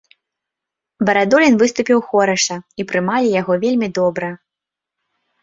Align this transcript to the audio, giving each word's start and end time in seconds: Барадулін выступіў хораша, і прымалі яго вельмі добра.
Барадулін 1.09 1.53
выступіў 1.63 1.99
хораша, 2.07 2.57
і 2.81 2.87
прымалі 2.93 3.29
яго 3.41 3.53
вельмі 3.67 3.87
добра. 4.01 4.33